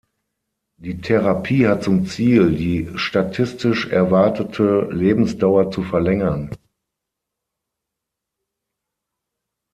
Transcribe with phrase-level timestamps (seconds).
[0.77, 6.49] Die Therapie hat zum Ziel, die statistisch erwartete Lebensdauer zu verlängern.